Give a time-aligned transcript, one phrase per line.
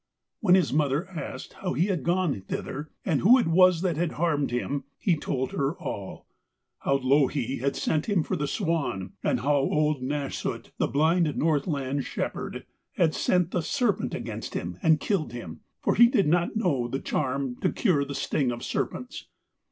[0.39, 4.13] When his mother asked how he had gone thither and who it was that had
[4.13, 6.25] harmed him, he told her all
[6.79, 12.03] how Louhi had sent him for the swan, and how old Nasshut, the blind Northland
[12.05, 16.87] shepherd, had sent the serpent against him and killed him, for he did not know
[16.87, 19.27] the charm to cure the sting of serpents.